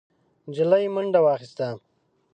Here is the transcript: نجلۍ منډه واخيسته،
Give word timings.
نجلۍ 0.47 0.85
منډه 0.95 1.19
واخيسته، 1.25 1.67